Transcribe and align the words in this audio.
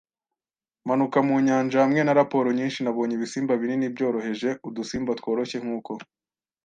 manuka 0.87 1.17
mu 1.27 1.35
nyanja 1.47 1.77
hamwe 1.83 2.01
na 2.03 2.13
raporo 2.19 2.47
nyinshi 2.57 2.79
Nabonye 2.81 3.13
ibisimba 3.15 3.53
binini 3.61 3.93
byoroheje- 3.95 4.49
udusimba 4.67 5.11
tworoshye, 5.19 5.57
nkuko 5.63 5.91